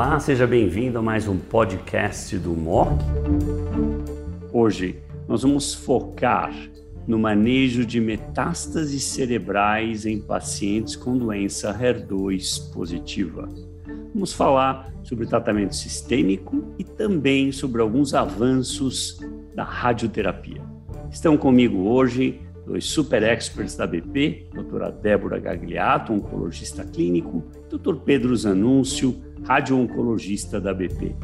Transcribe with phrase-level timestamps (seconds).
[0.00, 3.00] Olá, seja bem-vindo a mais um podcast do MOC.
[4.52, 6.54] Hoje nós vamos focar
[7.04, 13.48] no manejo de metástases cerebrais em pacientes com doença HER2 positiva.
[14.14, 19.18] Vamos falar sobre tratamento sistêmico e também sobre alguns avanços
[19.52, 20.62] da radioterapia.
[21.10, 28.36] Estão comigo hoje dois super experts da BP, doutora Débora Gagliato, oncologista clínico, doutor Pedro
[28.36, 31.14] Zanúncio, radio-oncologista da BP.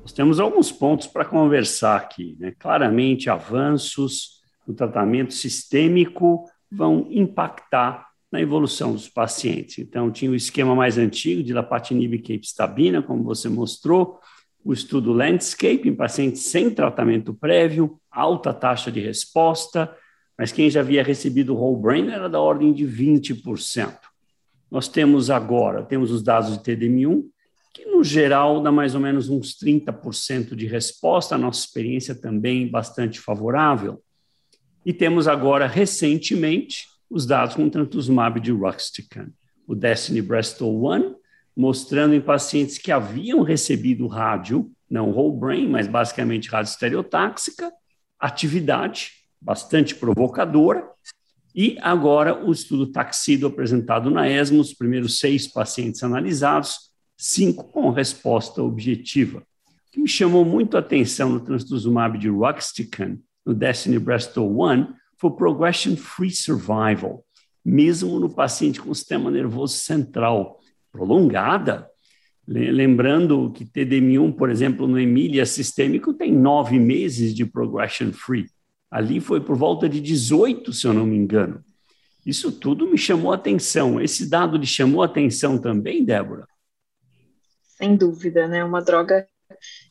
[0.00, 2.36] Nós temos alguns pontos para conversar aqui.
[2.38, 2.52] Né?
[2.58, 9.78] Claramente, avanços no tratamento sistêmico vão impactar na evolução dos pacientes.
[9.78, 14.18] Então, tinha o esquema mais antigo de lapatinib e capecitabina, como você mostrou,
[14.64, 19.94] o estudo Landscape em pacientes sem tratamento prévio, alta taxa de resposta,
[20.38, 24.11] mas quem já havia recebido whole brain era da ordem de 20%.
[24.72, 27.26] Nós temos agora, temos os dados de TDM1,
[27.74, 32.66] que no geral dá mais ou menos uns 30% de resposta, a nossa experiência também
[32.66, 34.02] bastante favorável.
[34.82, 39.28] E temos agora, recentemente, os dados com trantuzumab de Ruxtecan,
[39.66, 41.16] o Destiny Breast 1,
[41.54, 47.70] mostrando em pacientes que haviam recebido rádio, não whole brain, mas basicamente rádio estereotáxica,
[48.18, 50.88] atividade bastante provocadora,
[51.54, 57.90] e agora o estudo Taxido apresentado na ESMO, os primeiros seis pacientes analisados, cinco com
[57.90, 59.40] resposta objetiva.
[59.40, 64.94] O que me chamou muito a atenção no trastuzumab de Ruxtecan, no Destiny Breast 1,
[65.18, 67.24] foi progression-free survival,
[67.64, 70.58] mesmo no paciente com sistema nervoso central
[70.90, 71.88] prolongada.
[72.46, 78.46] Lembrando que TDM1, por exemplo, no Emília sistêmico, tem nove meses de progression-free.
[78.92, 81.64] Ali foi por volta de 18, se eu não me engano.
[82.26, 83.98] Isso tudo me chamou atenção.
[83.98, 86.46] Esse dado lhe chamou atenção também, Débora?
[87.78, 88.62] Sem dúvida, né?
[88.62, 89.26] Uma droga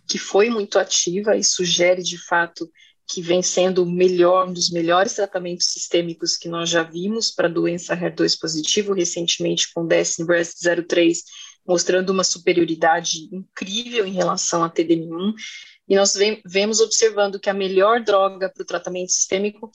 [0.07, 2.69] que foi muito ativa e sugere, de fato,
[3.09, 7.47] que vem sendo o melhor, um dos melhores tratamentos sistêmicos que nós já vimos para
[7.47, 11.23] doença HER2 positivo, recentemente com Destiny Breast 03,
[11.67, 15.33] mostrando uma superioridade incrível em relação a TDM1
[15.91, 19.69] e nós vemos observando que a melhor droga para o tratamento sistêmico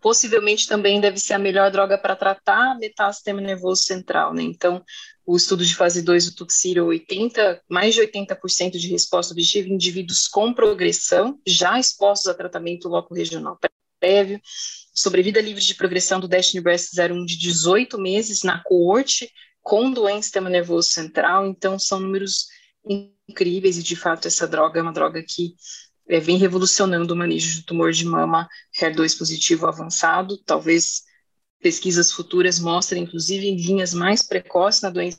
[0.00, 4.44] possivelmente também deve ser a melhor droga para tratar a metástase nervoso central, né?
[4.44, 4.84] Então,
[5.26, 9.72] o estudo de fase 2 do Tuxiro, 80, mais de 80% de resposta objetiva em
[9.72, 13.58] indivíduos com progressão, já expostos a tratamento loco regional
[13.98, 14.40] prévio,
[14.94, 19.28] sobrevida livre de progressão do Destiny Breast 01 de 18 meses na coorte
[19.60, 22.46] com doença do sistema nervoso central, então são números
[22.88, 25.54] incríveis e de fato essa droga é uma droga que
[26.08, 28.48] é, vem revolucionando o manejo de tumor de mama
[28.80, 31.02] HER2 positivo avançado, talvez
[31.60, 35.18] pesquisas futuras mostrem inclusive linhas mais precoces na doença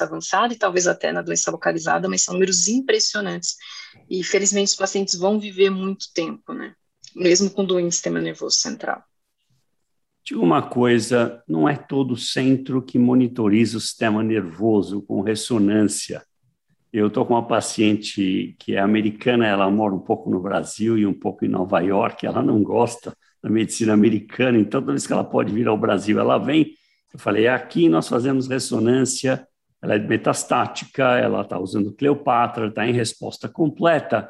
[0.00, 3.56] avançada e talvez até na doença localizada, mas são números impressionantes.
[4.08, 6.74] E felizmente os pacientes vão viver muito tempo, né?
[7.16, 9.02] Mesmo com doença do sistema nervoso central.
[10.22, 16.22] Diga uma coisa, não é todo centro que monitoriza o sistema nervoso com ressonância.
[16.98, 21.06] Eu estou com uma paciente que é americana, ela mora um pouco no Brasil e
[21.06, 25.12] um pouco em Nova York, ela não gosta da medicina americana, então toda vez que
[25.12, 26.72] ela pode vir ao Brasil, ela vem.
[27.14, 29.46] Eu falei, aqui nós fazemos ressonância,
[29.80, 34.28] ela é metastática, ela está usando Cleopatra, está em resposta completa,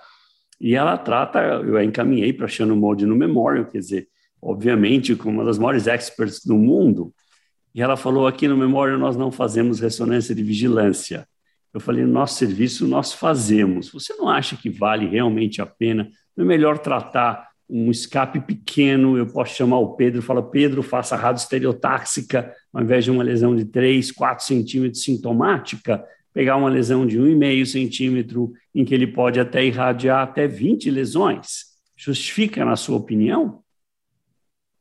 [0.60, 4.08] e ela trata, eu a encaminhei para a Shannon Mode no Memorial, quer dizer,
[4.42, 7.14] obviamente, como uma das maiores experts do mundo,
[7.74, 11.26] e ela falou, aqui no Memorial nós não fazemos ressonância de vigilância,
[11.72, 13.90] eu falei, no nosso serviço nós fazemos.
[13.90, 16.08] Você não acha que vale realmente a pena?
[16.36, 19.18] Não é melhor tratar um escape pequeno?
[19.18, 23.22] Eu posso chamar o Pedro e falar, Pedro, faça rádio estereotáxica, ao invés de uma
[23.22, 26.02] lesão de 3, 4 centímetros sintomática,
[26.32, 31.66] pegar uma lesão de 1,5 centímetro, em que ele pode até irradiar até 20 lesões.
[31.96, 33.62] Justifica, na sua opinião?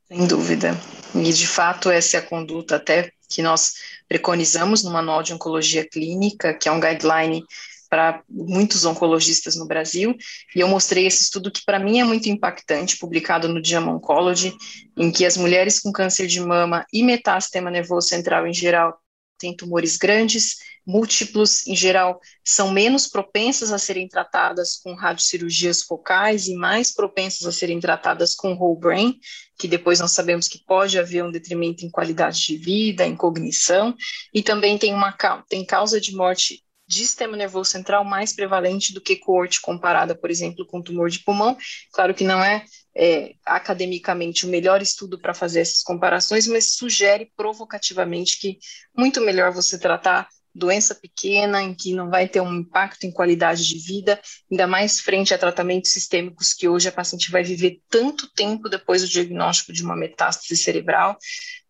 [0.07, 0.71] Sem dúvida.
[1.15, 3.73] E, de fato, essa é a conduta até que nós
[4.07, 7.43] preconizamos no Manual de Oncologia Clínica, que é um guideline
[7.89, 10.15] para muitos oncologistas no Brasil,
[10.55, 14.53] e eu mostrei esse estudo que para mim é muito impactante, publicado no JAMA Oncology,
[14.97, 18.99] em que as mulheres com câncer de mama e metástema nervoso central em geral
[19.37, 26.47] têm tumores grandes, múltiplos, em geral, são menos propensas a serem tratadas com radiocirurgias focais
[26.47, 29.19] e mais propensas a serem tratadas com whole brain,
[29.59, 33.93] que depois nós sabemos que pode haver um detrimento em qualidade de vida, em cognição,
[34.33, 35.11] e também tem uma
[35.49, 40.31] tem causa de morte de sistema nervoso central mais prevalente do que coorte comparada, por
[40.31, 41.57] exemplo, com tumor de pulmão.
[41.91, 42.63] Claro que não é,
[42.95, 48.57] é academicamente o melhor estudo para fazer essas comparações, mas sugere provocativamente que
[48.95, 53.65] muito melhor você tratar doença pequena, em que não vai ter um impacto em qualidade
[53.65, 54.19] de vida,
[54.49, 59.03] ainda mais frente a tratamentos sistêmicos que hoje a paciente vai viver tanto tempo depois
[59.03, 61.17] do diagnóstico de uma metástase cerebral.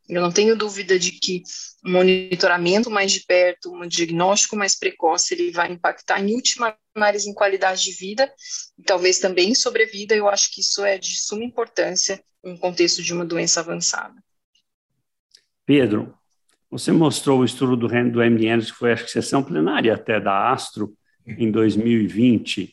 [0.09, 1.44] Eu não tenho dúvida de que
[1.86, 7.30] um monitoramento mais de perto, um diagnóstico mais precoce, ele vai impactar em última análise
[7.30, 8.31] em qualidade de vida
[8.77, 10.15] e talvez também em sobrevida.
[10.15, 14.15] Eu acho que isso é de suma importância em contexto de uma doença avançada.
[15.65, 16.18] Pedro,
[16.71, 20.94] você mostrou o estudo do, do MDN, que foi a sessão plenária até da Astro,
[21.25, 22.63] em 2020.
[22.63, 22.69] Uh,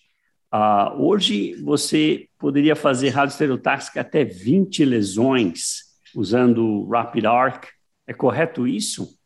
[0.53, 5.84] ah, hoje, você poderia fazer radioestereotáxica até 20 lesões
[6.15, 7.67] usando Rapid Arc.
[8.07, 9.17] É correto isso?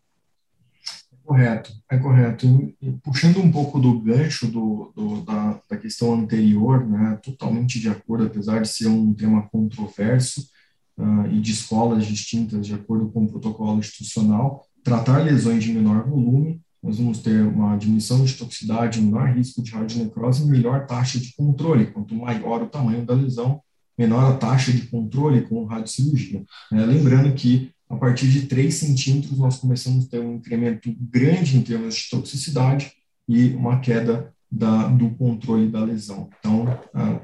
[1.13, 2.47] É correto, é correto.
[2.81, 7.89] E, puxando um pouco do gancho do, do, da, da questão anterior, né, totalmente de
[7.89, 10.49] acordo, apesar de ser um tema controverso
[10.97, 16.09] uh, e de escolas distintas, de acordo com o protocolo institucional, tratar lesões de menor
[16.09, 21.19] volume, nós vamos ter uma diminuição de toxicidade, menor risco de radionecrose e melhor taxa
[21.19, 21.91] de controle.
[21.91, 23.61] Quanto maior o tamanho da lesão,
[23.99, 26.45] menor a taxa de controle com radiocirurgia.
[26.73, 31.57] É, lembrando que a partir de 3 centímetros nós começamos a ter um incremento grande
[31.57, 32.93] em termos de toxicidade
[33.27, 36.29] e uma queda da, do controle da lesão.
[36.39, 37.21] Então, ah,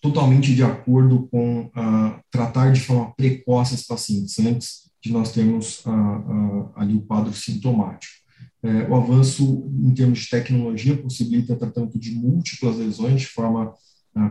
[0.00, 5.82] totalmente de acordo com ah, tratar de forma precoce os pacientes, antes de nós termos
[5.86, 8.24] ah, ali o quadro sintomático.
[8.62, 13.74] É, o avanço em termos de tecnologia possibilita tratamento de múltiplas lesões de forma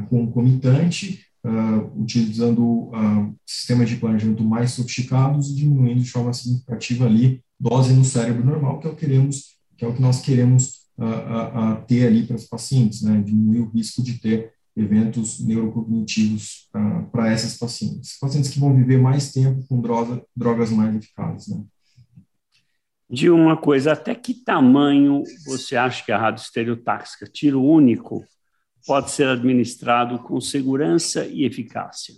[0.09, 7.44] concomitante, uh, utilizando uh, sistemas de planejamento mais sofisticados e diminuindo de forma significativa ali
[7.60, 10.88] dose no cérebro normal, que é o que queremos, que é o que nós queremos
[10.98, 13.22] uh, ter ali para os pacientes, né?
[13.22, 16.68] Diminuir o risco de ter eventos neurocognitivos
[17.12, 21.63] para essas pacientes, pacientes que vão viver mais tempo com droga, drogas mais eficazes, né?
[23.07, 28.25] De uma coisa, até que tamanho você acha que a rádio estereotáxica, tiro único,
[28.85, 32.15] pode ser administrado com segurança e eficácia?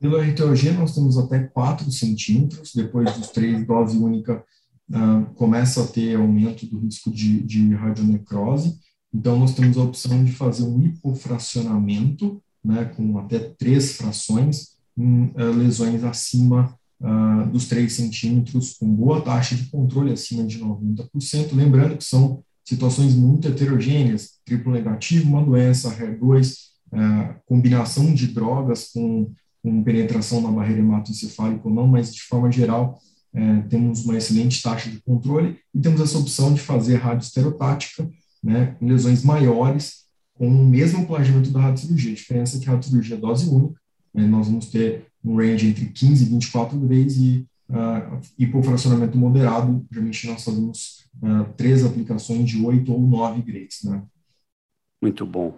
[0.00, 4.44] Pelo RTOG, nós temos até 4 centímetros, depois dos 3, dose única
[4.90, 8.78] uh, começa a ter aumento do risco de, de radionecrose.
[9.12, 15.32] Então, nós temos a opção de fazer um hipofracionamento, né, com até três frações, em
[15.34, 21.54] uh, lesões acima uh, dos 3 centímetros, com boa taxa de controle acima de 90%.
[21.54, 26.54] Lembrando que são situações muito heterogêneas, triplo negativo, uma doença, HER2,
[26.92, 29.32] é, combinação de drogas com,
[29.62, 32.98] com, penetração na barreira hematoencefálica ou não, mas de forma geral
[33.34, 38.06] é, temos uma excelente taxa de controle e temos essa opção de fazer radioestereotática,
[38.44, 40.04] né, com lesões maiores,
[40.34, 42.12] com o mesmo planejamento da radiocirurgia.
[42.12, 43.80] A diferença é que a radiocirurgia é dose única,
[44.12, 49.86] né, nós vamos ter um range entre 15 e 24 grays e uh, hipofracionamento moderado,
[49.90, 53.84] geralmente nós fazemos uh, três aplicações de 8 ou 9 grades.
[53.84, 54.02] Né?
[55.00, 55.54] Muito bom.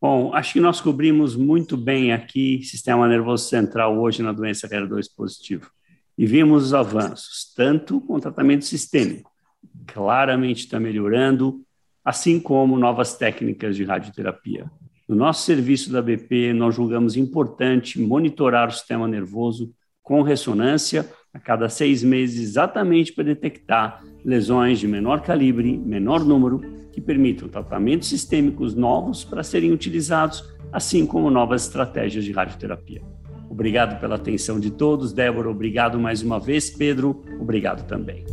[0.00, 5.06] Bom, acho que nós cobrimos muito bem aqui sistema nervoso central hoje na doença HER2
[5.14, 5.70] positivo.
[6.16, 9.30] E vimos os avanços, tanto com tratamento sistêmico,
[9.86, 11.62] claramente está melhorando,
[12.04, 14.70] assim como novas técnicas de radioterapia.
[15.06, 21.38] No nosso serviço da BP, nós julgamos importante monitorar o sistema nervoso com ressonância a
[21.38, 26.60] cada seis meses, exatamente para detectar lesões de menor calibre, menor número,
[26.92, 33.02] que permitam tratamentos sistêmicos novos para serem utilizados, assim como novas estratégias de radioterapia.
[33.48, 35.12] Obrigado pela atenção de todos.
[35.12, 36.70] Débora, obrigado mais uma vez.
[36.70, 38.24] Pedro, obrigado também.